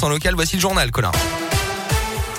En 0.00 0.08
local, 0.08 0.34
voici 0.36 0.54
le 0.54 0.60
journal, 0.62 0.90
Colin. 0.92 1.10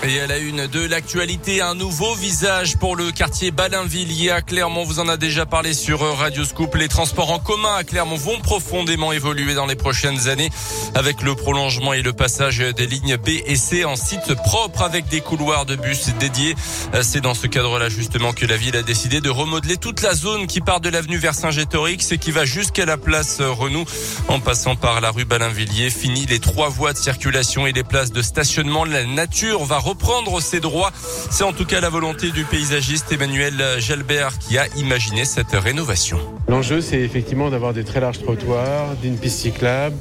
Et 0.02 0.22
à 0.22 0.28
la 0.28 0.38
une 0.38 0.66
de 0.68 0.80
l'actualité, 0.80 1.62
un 1.62 1.76
nouveau 1.76 2.16
visage 2.16 2.78
pour 2.78 2.96
le 2.96 3.12
quartier 3.12 3.52
Balinvilliers 3.52 4.32
à 4.32 4.42
Clermont. 4.42 4.86
Vous 4.86 5.02
en 5.02 5.10
a 5.10 5.18
déjà 5.18 5.46
parlé 5.46 5.74
sur 5.74 6.00
Radio 6.00 6.46
Scoop. 6.46 6.74
Les 6.76 6.88
transports 6.88 7.32
en 7.32 7.40
commun 7.40 7.76
à 7.76 7.84
Clermont 7.84 8.16
vont 8.16 8.40
profondément 8.40 9.12
évoluer 9.12 9.56
dans 9.56 9.66
les 9.66 9.76
prochaines 9.76 10.30
années 10.30 10.52
avec 10.96 11.22
le 11.22 11.36
prolongement 11.36 11.92
et 11.92 12.02
le 12.02 12.14
passage 12.14 12.60
des 12.60 12.88
lignes 12.88 13.18
B 13.18 13.42
et 13.46 13.58
C 13.58 13.84
en 13.84 13.98
site 13.98 14.36
propre 14.36 14.84
avec 14.84 15.10
des 15.10 15.20
couloirs 15.20 15.66
de 15.66 15.76
bus 15.76 16.12
dédiés. 16.18 16.56
C'est 17.02 17.22
dans 17.22 17.34
ce 17.34 17.48
cadre-là 17.48 17.90
justement 17.90 18.32
que 18.32 18.46
la 18.46 18.56
ville 18.56 18.78
a 18.78 18.84
décidé 18.84 19.20
de 19.20 19.30
remodeler 19.30 19.76
toute 19.76 20.02
la 20.02 20.14
zone 20.14 20.48
qui 20.48 20.62
part 20.62 20.80
de 20.80 20.88
l'avenue 20.88 21.18
vers 21.18 21.36
Saint-Gétorix 21.36 22.10
et 22.12 22.18
qui 22.18 22.32
va 22.32 22.46
jusqu'à 22.46 22.86
la 22.86 22.96
place 22.96 23.42
Renou 23.42 23.84
en 24.30 24.40
passant 24.40 24.78
par 24.78 25.02
la 25.02 25.12
rue 25.12 25.26
Balinvilliers. 25.26 25.90
Fini 25.90 26.26
les 26.26 26.40
trois 26.40 26.70
voies 26.70 26.94
de 26.94 26.98
circulation 26.98 27.68
et 27.68 27.74
les 27.74 27.84
places 27.84 28.14
de 28.14 28.22
stationnement. 28.22 28.86
La 28.86 29.04
nature 29.04 29.66
va 29.66 29.80
reprendre 29.90 30.40
ses 30.40 30.60
droits. 30.60 30.92
C'est 31.32 31.44
en 31.44 31.52
tout 31.52 31.66
cas 31.66 31.82
la 31.82 31.90
volonté 31.90 32.30
du 32.30 32.44
paysagiste 32.44 33.12
Emmanuel 33.12 33.56
Gelbert 33.80 34.38
qui 34.38 34.58
a 34.60 34.68
imaginé 34.78 35.26
cette 35.26 35.52
rénovation. 35.52 36.20
L'enjeu, 36.48 36.80
c'est 36.82 37.00
effectivement 37.00 37.50
d'avoir 37.50 37.74
des 37.74 37.84
très 37.84 38.00
larges 38.00 38.20
trottoirs, 38.20 38.96
d'une 39.02 39.18
piste 39.18 39.40
cyclable, 39.40 39.96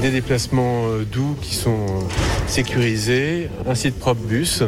des 0.00 0.10
déplacements 0.10 0.86
euh, 0.86 1.04
doux 1.04 1.36
qui 1.40 1.54
sont 1.54 1.70
euh, 1.70 2.48
sécurisés, 2.48 3.48
un 3.68 3.74
site 3.74 3.98
propre 3.98 4.20
bus, 4.20 4.62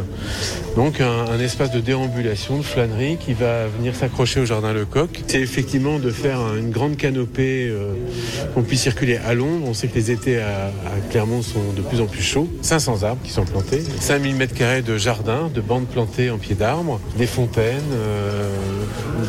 donc 0.76 1.00
un, 1.00 1.38
espace 1.38 1.70
de 1.70 1.80
déambulation, 1.80 2.58
de 2.58 2.62
flânerie 2.62 3.18
qui 3.18 3.34
va 3.34 3.66
venir 3.66 3.94
s'accrocher 3.94 4.40
au 4.40 4.44
jardin 4.44 4.72
Lecoq. 4.72 5.22
C'est 5.26 5.40
effectivement 5.40 5.98
de 5.98 6.10
faire 6.10 6.38
une 6.56 6.70
grande 6.70 6.96
canopée 6.96 7.68
euh, 7.68 7.94
qu'on 8.54 8.62
puisse 8.62 8.82
circuler 8.82 9.16
à 9.16 9.34
l'ombre. 9.34 9.66
On 9.68 9.74
sait 9.74 9.88
que 9.88 9.94
les 9.94 10.10
étés 10.10 10.40
à, 10.40 10.70
Clermont 11.10 11.42
sont 11.42 11.72
de 11.76 11.82
plus 11.82 12.00
en 12.00 12.06
plus 12.06 12.22
chauds. 12.22 12.48
500 12.62 13.02
arbres 13.02 13.22
qui 13.22 13.30
sont 13.30 13.44
plantés, 13.44 13.82
5000 14.00 14.36
mètres 14.52 14.58
carrés 14.58 14.82
de 14.82 14.98
jardin, 14.98 15.50
de 15.52 15.60
bandes 15.60 15.86
plantées 15.86 16.30
en 16.30 16.38
pied 16.38 16.54
d'arbre, 16.54 17.00
des 17.16 17.26
fontaines, 17.26 17.80
euh, 17.92 18.48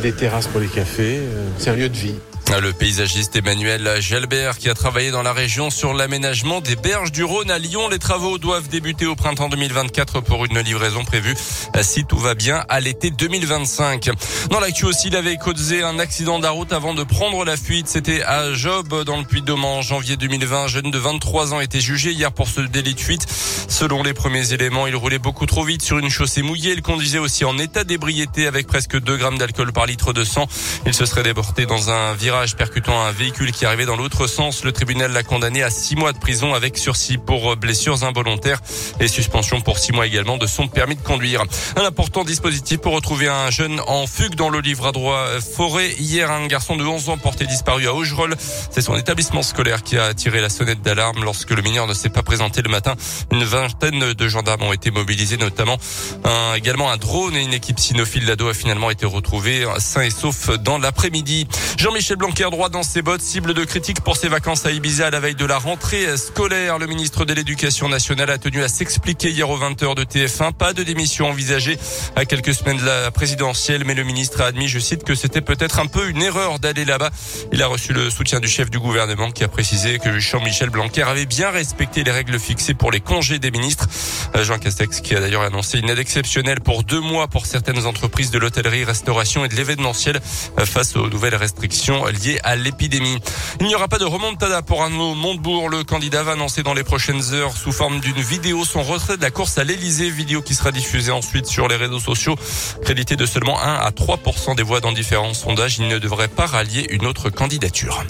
des 0.02 0.12
terrasses 0.12 0.46
pour 0.46 0.60
les 0.60 0.66
cafés. 0.66 1.18
Euh, 1.18 1.48
c'est 1.58 1.70
un 1.70 1.76
lieu 1.76 1.88
de 1.88 1.96
vie. 1.96 2.14
Le 2.62 2.72
paysagiste 2.72 3.34
Emmanuel 3.36 4.00
Gelbert 4.00 4.58
qui 4.58 4.70
a 4.70 4.74
travaillé 4.74 5.10
dans 5.10 5.22
la 5.22 5.32
région 5.32 5.70
sur 5.70 5.92
l'aménagement 5.92 6.60
des 6.60 6.76
berges 6.76 7.10
du 7.10 7.24
Rhône 7.24 7.50
à 7.50 7.58
Lyon. 7.58 7.88
Les 7.88 7.98
travaux 7.98 8.38
doivent 8.38 8.68
débuter 8.68 9.06
au 9.06 9.16
printemps 9.16 9.48
2024 9.48 10.20
pour 10.20 10.44
une 10.44 10.60
livraison 10.60 11.04
prévue 11.04 11.34
si 11.82 12.04
tout 12.04 12.16
va 12.16 12.34
bien 12.34 12.64
à 12.68 12.80
l'été 12.80 13.10
2025. 13.10 14.08
Dans 14.50 14.60
l'actu 14.60 14.84
aussi, 14.84 15.08
il 15.08 15.16
avait 15.16 15.36
causé 15.36 15.82
un 15.82 15.98
accident 15.98 16.38
de 16.38 16.46
route 16.46 16.72
avant 16.72 16.94
de 16.94 17.02
prendre 17.02 17.44
la 17.44 17.56
fuite. 17.56 17.88
C'était 17.88 18.22
à 18.22 18.52
Job 18.52 19.02
dans 19.04 19.18
le 19.18 19.24
Puy-de-Dôme 19.24 19.64
en 19.64 19.82
janvier 19.82 20.16
2020. 20.16 20.64
Un 20.64 20.68
jeune 20.68 20.90
de 20.90 20.98
23 20.98 21.54
ans 21.54 21.60
été 21.60 21.80
jugé 21.80 22.12
hier 22.12 22.32
pour 22.32 22.48
ce 22.48 22.60
délit 22.60 22.94
de 22.94 23.00
fuite. 23.00 23.26
Selon 23.68 24.02
les 24.02 24.14
premiers 24.14 24.52
éléments, 24.52 24.86
il 24.86 24.94
roulait 24.94 25.18
beaucoup 25.18 25.46
trop 25.46 25.64
vite 25.64 25.82
sur 25.82 25.98
une 25.98 26.08
chaussée 26.08 26.42
mouillée. 26.42 26.72
Il 26.72 26.82
conduisait 26.82 27.18
aussi 27.18 27.44
en 27.44 27.58
état 27.58 27.82
d'ébriété 27.82 28.46
avec 28.46 28.68
presque 28.68 28.98
2 28.98 29.16
grammes 29.16 29.38
d'alcool 29.38 29.72
par 29.72 29.86
litre 29.86 30.12
de 30.12 30.22
sang. 30.22 30.46
Il 30.86 30.94
se 30.94 31.04
serait 31.04 31.24
déporté 31.24 31.66
dans 31.66 31.90
un 31.90 32.14
virage 32.14 32.33
percutant 32.56 33.00
un 33.02 33.12
véhicule 33.12 33.52
qui 33.52 33.64
arrivait 33.64 33.86
dans 33.86 33.96
l'autre 33.96 34.26
sens. 34.26 34.64
Le 34.64 34.72
tribunal 34.72 35.12
l'a 35.12 35.22
condamné 35.22 35.62
à 35.62 35.70
six 35.70 35.96
mois 35.96 36.12
de 36.12 36.18
prison 36.18 36.54
avec 36.54 36.76
sursis 36.76 37.18
pour 37.18 37.56
blessures 37.56 38.04
involontaires 38.04 38.60
et 39.00 39.08
suspension 39.08 39.60
pour 39.60 39.78
six 39.78 39.92
mois 39.92 40.06
également 40.06 40.36
de 40.36 40.46
son 40.46 40.68
permis 40.68 40.96
de 40.96 41.02
conduire. 41.02 41.42
Un 41.76 41.84
important 41.84 42.24
dispositif 42.24 42.78
pour 42.78 42.92
retrouver 42.92 43.28
un 43.28 43.50
jeune 43.50 43.80
en 43.86 44.06
fugue 44.06 44.34
dans 44.34 44.50
le 44.50 44.60
livre 44.60 44.86
à 44.86 44.92
droit 44.92 45.26
forêt. 45.40 45.94
Hier, 45.98 46.30
un 46.30 46.46
garçon 46.46 46.76
de 46.76 46.84
11 46.84 47.08
ans 47.08 47.18
porté 47.18 47.46
disparu 47.46 47.86
à 47.86 47.94
Augerolles. 47.94 48.36
C'est 48.70 48.82
son 48.82 48.96
établissement 48.96 49.42
scolaire 49.42 49.82
qui 49.82 49.96
a 49.96 50.12
tiré 50.14 50.40
la 50.40 50.48
sonnette 50.48 50.82
d'alarme 50.82 51.24
lorsque 51.24 51.50
le 51.50 51.62
mineur 51.62 51.86
ne 51.86 51.94
s'est 51.94 52.10
pas 52.10 52.22
présenté 52.22 52.62
le 52.62 52.68
matin. 52.68 52.94
Une 53.32 53.44
vingtaine 53.44 54.12
de 54.12 54.28
gendarmes 54.28 54.62
ont 54.62 54.72
été 54.72 54.90
mobilisés, 54.90 55.36
notamment 55.36 55.78
un, 56.24 56.54
également 56.54 56.90
un 56.90 56.96
drone 56.96 57.36
et 57.36 57.42
une 57.42 57.54
équipe 57.54 57.78
cynophile 57.78 58.26
d'ado 58.26 58.48
a 58.48 58.54
finalement 58.54 58.90
été 58.90 59.06
retrouvée 59.06 59.64
sain 59.78 60.02
et 60.02 60.10
sauf 60.10 60.50
dans 60.58 60.78
l'après-midi. 60.78 61.46
Jean-Michel 61.76 62.16
Blanquer 62.24 62.48
droit 62.50 62.70
dans 62.70 62.82
ses 62.82 63.02
bottes, 63.02 63.20
cible 63.20 63.52
de 63.52 63.64
critiques 63.64 64.00
pour 64.00 64.16
ses 64.16 64.28
vacances 64.28 64.64
à 64.64 64.70
Ibiza 64.70 65.08
à 65.08 65.10
la 65.10 65.20
veille 65.20 65.34
de 65.34 65.44
la 65.44 65.58
rentrée 65.58 66.16
scolaire. 66.16 66.78
Le 66.78 66.86
ministre 66.86 67.26
de 67.26 67.34
l'Éducation 67.34 67.86
nationale 67.86 68.30
a 68.30 68.38
tenu 68.38 68.62
à 68.62 68.68
s'expliquer 68.68 69.28
hier 69.28 69.50
aux 69.50 69.58
20h 69.58 69.94
de 69.94 70.04
TF1. 70.04 70.54
Pas 70.54 70.72
de 70.72 70.82
démission 70.82 71.28
envisagée 71.28 71.78
à 72.16 72.24
quelques 72.24 72.54
semaines 72.54 72.78
de 72.78 72.86
la 72.86 73.10
présidentielle, 73.10 73.84
mais 73.84 73.92
le 73.92 74.04
ministre 74.04 74.40
a 74.40 74.46
admis, 74.46 74.68
je 74.68 74.78
cite, 74.78 75.04
que 75.04 75.14
c'était 75.14 75.42
peut-être 75.42 75.80
un 75.80 75.86
peu 75.86 76.08
une 76.08 76.22
erreur 76.22 76.60
d'aller 76.60 76.86
là-bas. 76.86 77.10
Il 77.52 77.62
a 77.62 77.66
reçu 77.66 77.92
le 77.92 78.08
soutien 78.08 78.40
du 78.40 78.48
chef 78.48 78.70
du 78.70 78.78
gouvernement 78.78 79.30
qui 79.30 79.44
a 79.44 79.48
précisé 79.48 79.98
que 79.98 80.18
Jean-Michel 80.18 80.70
Blanquer 80.70 81.02
avait 81.02 81.26
bien 81.26 81.50
respecté 81.50 82.04
les 82.04 82.10
règles 82.10 82.38
fixées 82.38 82.72
pour 82.72 82.90
les 82.90 83.00
congés 83.00 83.38
des 83.38 83.50
ministres. 83.50 83.86
Jean 84.34 84.58
Castex 84.58 85.02
qui 85.02 85.14
a 85.14 85.20
d'ailleurs 85.20 85.42
annoncé 85.42 85.78
une 85.78 85.90
aide 85.90 85.98
exceptionnelle 85.98 86.62
pour 86.62 86.84
deux 86.84 87.00
mois 87.00 87.28
pour 87.28 87.44
certaines 87.44 87.84
entreprises 87.84 88.30
de 88.30 88.38
l'hôtellerie, 88.38 88.84
restauration 88.84 89.44
et 89.44 89.48
de 89.48 89.56
l'événementiel 89.56 90.22
face 90.64 90.96
aux 90.96 91.10
nouvelles 91.10 91.36
restrictions 91.36 92.02
liées 92.14 92.38
à 92.42 92.56
l'épidémie. 92.56 93.18
Il 93.60 93.66
n'y 93.66 93.74
aura 93.74 93.88
pas 93.88 93.98
de 93.98 94.04
remontada 94.04 94.62
pour 94.62 94.82
Arnaud 94.82 95.14
Montebourg. 95.14 95.68
Le 95.68 95.84
candidat 95.84 96.22
va 96.22 96.32
annoncer 96.32 96.62
dans 96.62 96.74
les 96.74 96.84
prochaines 96.84 97.34
heures 97.34 97.56
sous 97.56 97.72
forme 97.72 98.00
d'une 98.00 98.20
vidéo 98.20 98.64
son 98.64 98.82
retrait 98.82 99.16
de 99.16 99.22
la 99.22 99.30
course 99.30 99.58
à 99.58 99.64
l'Elysée, 99.64 100.10
vidéo 100.10 100.42
qui 100.42 100.54
sera 100.54 100.72
diffusée 100.72 101.12
ensuite 101.12 101.46
sur 101.46 101.68
les 101.68 101.76
réseaux 101.76 102.00
sociaux. 102.00 102.36
Crédité 102.82 103.16
de 103.16 103.26
seulement 103.26 103.60
1 103.60 103.74
à 103.74 103.90
3% 103.90 104.56
des 104.56 104.62
voix 104.62 104.80
dans 104.80 104.92
différents 104.92 105.34
sondages, 105.34 105.78
il 105.78 105.88
ne 105.88 105.98
devrait 105.98 106.28
pas 106.28 106.46
rallier 106.46 106.86
une 106.90 107.06
autre 107.06 107.30
candidature. 107.30 108.04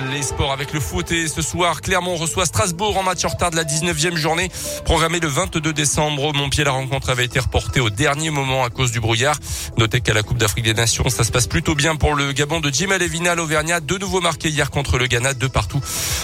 Les 0.00 0.22
sports 0.22 0.52
avec 0.52 0.72
le 0.72 0.80
foot 0.80 1.12
et 1.12 1.28
ce 1.28 1.40
soir, 1.40 1.80
Clermont 1.80 2.16
reçoit 2.16 2.46
Strasbourg 2.46 2.96
en 2.96 3.04
match 3.04 3.24
en 3.24 3.28
retard 3.28 3.52
de 3.52 3.56
la 3.56 3.62
19e 3.62 4.16
journée. 4.16 4.50
Programmée 4.84 5.20
le 5.20 5.28
22 5.28 5.72
décembre, 5.72 6.32
Montpied, 6.34 6.64
la 6.64 6.72
rencontre 6.72 7.10
avait 7.10 7.24
été 7.24 7.38
reportée 7.38 7.78
au 7.78 7.90
dernier 7.90 8.30
moment 8.30 8.64
à 8.64 8.70
cause 8.70 8.90
du 8.90 8.98
brouillard. 8.98 9.38
Notez 9.78 10.00
qu'à 10.00 10.12
la 10.12 10.24
Coupe 10.24 10.38
d'Afrique 10.38 10.64
des 10.64 10.74
Nations, 10.74 11.08
ça 11.10 11.22
se 11.22 11.30
passe 11.30 11.46
plutôt 11.46 11.76
bien 11.76 11.94
pour 11.94 12.14
le 12.16 12.32
Gabon 12.32 12.58
de 12.58 12.70
Jim 12.70 12.90
Alevina, 12.90 13.36
l'Auvergnat, 13.36 13.78
de 13.78 13.96
nouveau 13.96 14.20
marqué 14.20 14.48
hier 14.48 14.72
contre 14.72 14.98
le 14.98 15.06
Ghana, 15.06 15.32
de 15.32 15.46
partout. 15.46 15.80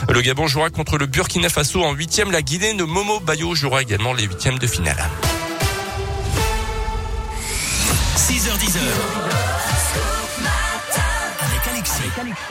Le 0.08 0.20
Gabon 0.20 0.48
jouera 0.48 0.70
contre 0.70 0.98
le 0.98 1.06
Burkina 1.06 1.48
Faso 1.48 1.84
en 1.84 1.92
huitième. 1.92 2.32
La 2.32 2.42
Guinée 2.42 2.74
de 2.74 2.82
Momo 2.82 3.20
Bayo 3.20 3.54
jouera 3.54 3.82
également 3.82 4.14
les 4.14 4.24
huitièmes 4.24 4.58
de 4.58 4.66
finale. 4.66 4.98
6h10. 8.16 9.49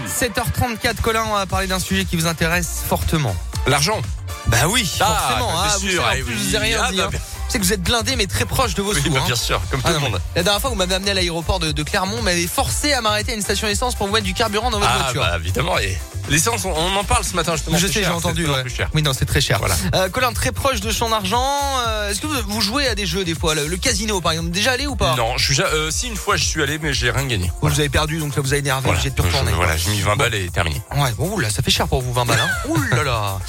7h34, 0.08 1.02
Colin, 1.02 1.24
on 1.30 1.34
va 1.34 1.46
parler 1.46 1.68
d'un 1.68 1.80
sujet 1.80 2.06
qui 2.06 2.16
vous 2.16 2.28
intéresse 2.28 2.84
fortement. 2.88 3.36
L'argent. 3.68 4.02
Bah 4.48 4.58
oui, 4.70 4.90
Ah, 5.00 5.06
forcément. 5.06 5.48
bah, 5.52 5.54
bien 5.64 5.72
ah, 5.74 5.78
vous 5.80 5.90
sûr, 5.90 6.04
savez, 6.04 6.22
en 6.22 6.26
plus, 6.26 6.34
oui. 6.34 6.40
je 6.44 6.50
vous 6.50 6.56
ai 6.56 6.58
rien 6.60 6.82
Ah, 6.84 6.92
dit. 6.92 6.98
bah, 6.98 7.10
hein. 7.14 7.18
Sais 7.54 7.60
que 7.60 7.64
vous 7.64 7.74
êtes 7.74 7.82
blindé, 7.84 8.16
mais 8.16 8.26
très 8.28 8.46
proche 8.46 8.74
de 8.76 8.82
vos 8.82 8.94
Oui, 8.94 9.02
sous. 9.02 9.10
bah, 9.12 9.20
hein. 9.22 9.26
bien 9.26 9.36
sûr, 9.36 9.62
comme 9.72 9.82
tout 9.82 9.88
Ah, 9.90 9.94
le 9.94 10.00
monde. 10.00 10.20
La 10.36 10.44
dernière 10.44 10.62
fois, 10.62 10.70
vous 10.70 10.76
m'avez 10.76 10.96
amené 10.96 11.12
à 11.12 11.14
l'aéroport 11.14 11.60
de, 11.60 11.72
de 11.72 11.84
Clermont, 11.84 12.18
vous 12.18 12.22
m'avez 12.24 12.48
forcé 12.48 12.94
à 12.94 13.02
m'arrêter 13.02 13.32
à 13.32 13.36
une 13.36 13.42
station 13.42 13.68
essence 13.68 13.96
pour 13.96 14.08
vous 14.08 14.14
mettre 14.14 14.26
du 14.26 14.34
carburant 14.34 14.70
dans 14.72 14.80
votre 14.80 14.92
Ah, 14.94 15.04
voiture. 15.04 15.22
bah, 15.22 15.38
évidemment. 15.40 15.78
Et 15.80 15.98
l'essence, 16.30 16.66
on, 16.66 16.72
on 16.72 16.96
en 16.96 17.04
parle 17.04 17.24
ce 17.24 17.36
matin 17.36 17.54
justement. 17.56 17.78
Je 17.78 17.88
c'est 17.88 17.94
sais, 17.94 18.04
j'ai 18.04 18.10
entendu. 18.10 18.46
c'est 18.46 18.52
ouais. 18.52 18.62
plus 18.64 18.76
cher. 18.76 18.90
Oui, 18.94 19.02
non, 19.02 19.14
c'est 19.14 19.26
très 19.26 19.42
cher. 19.42 19.60
Voilà. 19.60 19.76
Euh, 19.96 20.10
Colin, 20.10 20.32
très 20.34 20.52
proche 20.52 20.80
de 20.82 20.92
son 20.92 21.12
argent. 21.12 21.46
euh, 21.88 22.10
Est-ce 22.12 22.22
que 22.22 22.28
vous, 22.28 22.36
vous 22.48 22.62
jouez 22.62 22.88
à 22.88 22.96
des 22.96 23.06
jeux 23.06 23.24
des 23.24 23.36
fois 23.36 23.56
Le, 23.56 23.68
le 23.68 23.78
casino, 23.78 24.22
par 24.22 24.32
exemple, 24.34 24.50
déjà 24.52 24.72
allé 24.72 24.86
ou 24.88 24.96
pas? 24.96 25.16
Non, 25.16 25.38
je 25.38 25.46
suis 25.46 25.56
ja- 25.56 25.66
euh, 25.68 25.90
si 25.92 26.08
une 26.08 26.16
fois 26.16 26.38
je 26.38 26.44
suis 26.44 26.62
allé, 26.62 26.78
mais 26.80 26.94
j'ai 26.94 27.10
rien 27.12 27.26
gagné. 27.26 27.52
Vous 27.62 27.80
avez 27.80 27.90
perdu, 27.90 28.20
donc 28.20 28.34
ça 28.34 28.42
vous 28.42 28.54
a 28.54 28.58
énervé, 28.58 28.84
Voilà, 28.86 29.00
j'ai 29.02 29.10
pu 29.12 29.22
Je- 29.24 29.28
retourner. 29.28 29.52
voilà, 29.54 29.76
j'ai 29.78 29.90
mis 29.92 30.02
20 30.02 30.16
balles 30.16 30.36
et 30.36 30.50
terminé. 30.50 30.82
Ouais, 30.96 31.12
bon, 31.18 31.38
là, 31.40 31.50
ça 31.50 31.62
fait 31.62 31.72
cher 31.72 31.88
pour 31.88 32.02
vous, 32.02 32.14
20 32.14 32.26
balles. 32.26 32.40
Hein. 32.42 32.50
Ouh 32.70 32.80
là 32.96 33.04
là. 33.04 33.40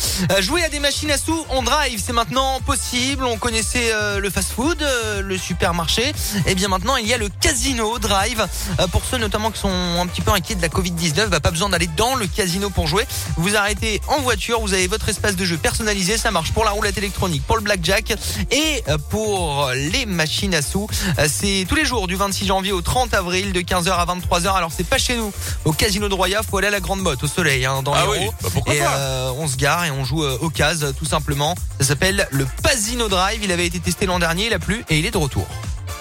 Jouer 0.41 0.63
à 0.65 0.69
des 0.69 0.81
machines 0.81 1.11
à 1.11 1.19
sous 1.19 1.45
en 1.51 1.63
drive, 1.63 2.01
c'est 2.05 2.13
maintenant 2.13 2.61
possible. 2.65 3.25
On 3.25 3.37
connaissait 3.37 3.90
euh, 3.91 4.19
le 4.21 4.31
fast-food, 4.31 4.83
euh, 4.83 5.23
le 5.23 5.37
supermarché. 5.39 6.13
Et 6.47 6.55
bien 6.55 6.69
maintenant, 6.69 6.97
il 6.97 7.07
y 7.07 7.15
a 7.15 7.19
le 7.19 7.29
casino 7.41 7.99
drive. 7.99 8.47
Euh, 8.81 8.87
pour 8.89 9.03
ceux 9.05 9.19
notamment 9.19 9.51
qui 9.51 9.61
sont 9.61 9.69
un 10.01 10.07
petit 10.07 10.21
peu 10.23 10.31
inquiets 10.33 10.55
de 10.55 10.63
la 10.63 10.69
Covid-19, 10.69 11.27
bah, 11.29 11.41
pas 11.41 11.51
besoin 11.51 11.69
d'aller 11.69 11.89
dans 11.97 12.15
le 12.15 12.27
casino 12.27 12.71
pour 12.71 12.87
jouer. 12.87 13.07
Vous 13.37 13.57
arrêtez 13.57 14.01
en 14.09 14.21
voiture, 14.21 14.61
vous 14.61 14.73
avez 14.75 14.87
votre 14.87 15.09
espace 15.09 15.37
de 15.37 15.45
jeu 15.45 15.57
personnalisé. 15.57 16.17
Ça 16.17 16.31
marche 16.31 16.53
pour 16.53 16.65
la 16.65 16.71
roulette 16.71 16.99
électronique, 16.99 17.43
pour 17.47 17.57
le 17.57 17.63
blackjack 17.63 18.15
et 18.51 18.83
pour 19.11 19.71
les 19.75 20.07
machines 20.07 20.55
à 20.55 20.63
sous. 20.63 20.89
C'est 21.29 21.67
tous 21.69 21.75
les 21.75 21.85
jours 21.85 22.07
du 22.07 22.17
26 22.17 22.47
janvier 22.47 22.73
au 22.73 22.81
30 22.83 23.15
avril 23.15 23.53
de 23.53 23.61
15h 23.61 23.91
à 23.91 24.07
23h. 24.07 24.55
Alors 24.55 24.71
c'est 24.77 24.87
pas 24.87 24.99
chez 24.99 25.17
nous, 25.17 25.33
au 25.65 25.73
casino 25.73 26.09
de 26.09 26.15
Roya, 26.15 26.43
faut 26.49 26.59
aller 26.59 26.69
à 26.69 26.71
la 26.71 26.81
Grande 26.81 27.01
Motte, 27.01 27.23
au 27.23 27.27
soleil, 27.27 27.65
hein, 27.67 27.83
dans 27.83 27.93
Ah 27.93 28.05
les 28.05 28.11
oui, 28.21 28.27
bah 28.43 28.49
pourquoi 28.53 28.75
et 28.75 28.79
pas. 28.79 28.95
euh, 28.97 29.33
on 29.39 29.49
se 29.49 29.57
gare 29.57 29.85
et 29.85 29.91
on 29.91 30.05
joue 30.05 30.25
euh, 30.25 30.39
au 30.41 30.51
case 30.51 30.93
tout 30.99 31.05
simplement. 31.05 31.55
Ça 31.81 31.87
s'appelle 31.89 32.29
le 32.31 32.47
Pasino 32.63 33.09
Drive. 33.09 33.41
Il 33.43 33.53
avait 33.53 33.67
été 33.67 33.80
testé 33.81 34.07
l'an 34.07 34.19
dernier, 34.19 34.47
il 34.47 34.53
a 34.55 34.59
plu 34.59 34.85
et 34.89 34.99
il 34.99 35.07
est 35.07 35.11
de 35.11 35.19
retour. 35.19 35.47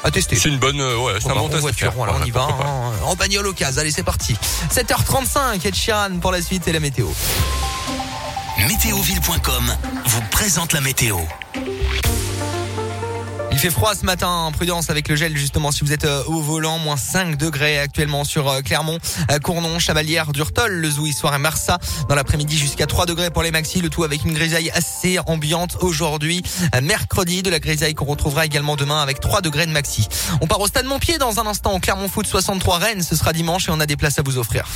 À 0.03 0.11
tester. 0.11 0.35
C'est 0.37 0.47
une 0.49 0.59
bonne, 0.59 0.79
euh, 0.79 0.97
ouais, 0.97 1.13
c'est 1.19 1.25
Bon, 1.25 1.31
un 1.31 1.35
bah, 1.35 1.41
bon 1.41 1.49
test 1.49 1.61
voiture, 1.61 1.91
voilà, 1.93 2.13
on 2.21 2.25
y 2.25 2.31
va. 2.31 2.43
hein, 2.43 2.91
en 3.05 3.15
bagnole 3.15 3.47
au 3.47 3.53
case. 3.53 3.79
Allez, 3.79 3.91
c'est 3.91 4.03
parti. 4.03 4.35
7h35, 4.73 5.65
Ed 5.65 5.75
Sheeran 5.75 6.19
pour 6.21 6.31
la 6.31 6.41
suite 6.41 6.67
et 6.67 6.71
la 6.71 6.79
météo. 6.79 7.07
Météoville.com 8.67 9.73
vous 10.05 10.21
présente 10.31 10.73
la 10.73 10.81
météo. 10.81 11.17
Il 13.59 13.63
fait 13.63 13.71
froid 13.71 13.93
ce 13.93 14.05
matin, 14.05 14.49
prudence 14.53 14.89
avec 14.89 15.09
le 15.09 15.17
gel 15.17 15.35
justement 15.35 15.73
si 15.73 15.83
vous 15.83 15.91
êtes 15.91 16.05
euh, 16.05 16.23
au 16.27 16.41
volant, 16.41 16.77
moins 16.77 16.95
5 16.95 17.35
degrés 17.35 17.77
actuellement 17.77 18.23
sur 18.23 18.47
euh, 18.47 18.61
Clermont, 18.61 18.97
euh, 19.29 19.39
Cournon, 19.39 19.79
Chamalière, 19.79 20.31
Durtol, 20.31 20.71
Le 20.71 20.89
Zouy, 20.89 21.11
soir 21.11 21.35
et 21.35 21.39
Marsa. 21.39 21.77
Dans 22.07 22.15
l'après-midi 22.15 22.57
jusqu'à 22.57 22.87
3 22.87 23.05
degrés 23.05 23.31
pour 23.31 23.43
les 23.43 23.51
maxis, 23.51 23.81
le 23.81 23.89
tout 23.89 24.05
avec 24.05 24.23
une 24.23 24.33
grisaille 24.33 24.71
assez 24.73 25.19
ambiante 25.25 25.75
aujourd'hui, 25.81 26.41
mercredi, 26.81 27.43
de 27.43 27.49
la 27.49 27.59
grisaille 27.59 27.95
qu'on 27.95 28.05
retrouvera 28.05 28.45
également 28.45 28.77
demain 28.77 29.01
avec 29.01 29.19
3 29.19 29.41
degrés 29.41 29.65
de 29.65 29.73
maxi. 29.73 30.07
On 30.39 30.47
part 30.47 30.61
au 30.61 30.67
stade 30.67 30.85
Montpied 30.85 31.17
dans 31.17 31.41
un 31.41 31.45
instant, 31.45 31.81
Clermont 31.81 32.07
Foot 32.07 32.27
63 32.27 32.77
Rennes, 32.77 33.03
ce 33.03 33.17
sera 33.17 33.33
dimanche 33.33 33.67
et 33.67 33.71
on 33.71 33.81
a 33.81 33.85
des 33.85 33.97
places 33.97 34.19
à 34.19 34.21
vous 34.21 34.37
offrir. 34.37 34.69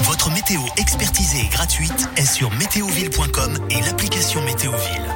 Votre 0.00 0.28
météo 0.32 0.60
expertisée 0.76 1.42
et 1.42 1.48
gratuite 1.48 2.08
est 2.16 2.26
sur 2.26 2.50
météoville.com 2.50 3.60
et 3.70 3.80
l'application 3.80 4.42
Météoville. 4.42 5.06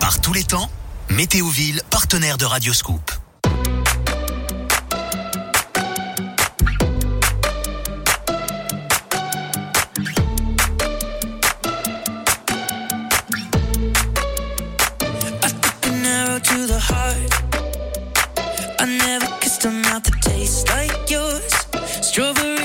Par 0.00 0.18
tous 0.22 0.32
les 0.32 0.44
temps, 0.44 0.70
Météoville, 1.16 1.82
partenaire 1.90 2.38
de 2.38 2.46
Radioscoop. 2.46 3.10
Strawberry 22.02 22.61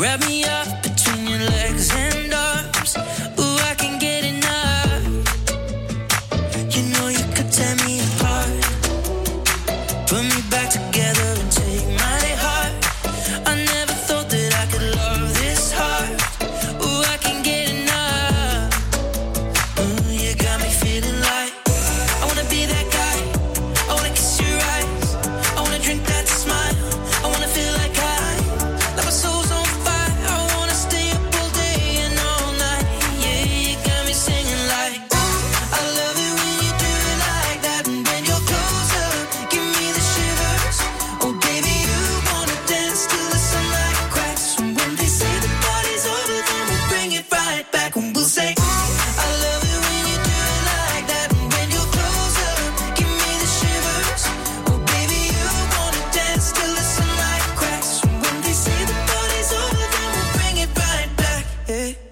Wrap 0.00 0.26
me 0.26 0.44
up 0.44 0.69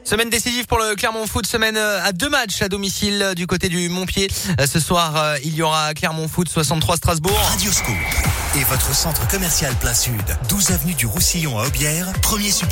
Semaine 0.08 0.30
décisive 0.30 0.64
pour 0.64 0.78
le 0.78 0.94
Clermont 0.94 1.26
Foot, 1.26 1.46
semaine 1.46 1.76
euh, 1.76 2.02
à 2.02 2.12
deux 2.12 2.30
matchs 2.30 2.62
à 2.62 2.70
domicile 2.70 3.20
euh, 3.22 3.34
du 3.34 3.46
côté 3.46 3.68
du 3.68 3.90
Montpied. 3.90 4.28
Euh, 4.58 4.66
ce 4.66 4.80
soir, 4.80 5.36
il 5.44 5.54
y 5.54 5.60
aura 5.60 5.92
Clermont 5.92 6.28
Foot 6.28 6.48
63 6.48 6.96
Strasbourg. 6.96 7.38
Radiosco 7.50 7.92
et 8.56 8.64
votre 8.64 8.94
centre 8.94 9.28
commercial 9.28 9.74
plein 9.74 9.92
Sud, 9.92 10.14
12 10.48 10.70
avenue 10.70 10.94
du 10.94 11.04
Roussillon 11.04 11.58
à 11.58 11.66
Aubière, 11.66 12.10
premier 12.22 12.50
support. 12.50 12.66